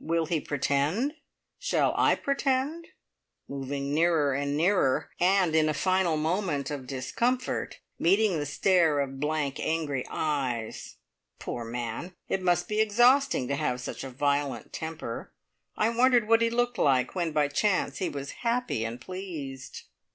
Will 0.00 0.24
he 0.24 0.40
pretend? 0.40 1.12
Shall 1.58 1.92
I 1.98 2.14
pretend?" 2.14 2.86
moving 3.46 3.92
nearer 3.92 4.32
and 4.32 4.56
nearer, 4.56 5.10
and 5.20 5.54
in 5.54 5.68
a 5.68 5.74
final 5.74 6.16
moment 6.16 6.70
of 6.70 6.86
discomfort 6.86 7.80
meeting 7.98 8.38
the 8.38 8.46
stare 8.46 8.98
of 9.00 9.20
blank, 9.20 9.60
angry 9.60 10.06
eyes. 10.08 10.96
Poor 11.38 11.66
man! 11.66 12.14
It 12.30 12.40
must 12.40 12.66
be 12.66 12.80
exhausting 12.80 13.46
to 13.48 13.56
have 13.56 13.78
such 13.78 14.02
a 14.02 14.08
violent 14.08 14.72
temper. 14.72 15.30
I 15.76 15.90
wondered 15.90 16.28
what 16.28 16.40
he 16.40 16.48
looked 16.48 16.78
like 16.78 17.14
when 17.14 17.32
by 17.32 17.48
chance 17.48 17.98
he 17.98 18.08
was 18.08 18.30
happy 18.40 18.86
and 18.86 18.98
pleased! 18.98 19.82